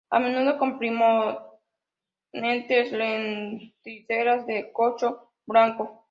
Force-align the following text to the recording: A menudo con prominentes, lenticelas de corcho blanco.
A 0.09 0.19
menudo 0.19 0.57
con 0.57 0.77
prominentes, 0.79 1.49
lenticelas 2.91 4.45
de 4.47 4.71
corcho 4.73 5.31
blanco. 5.45 5.99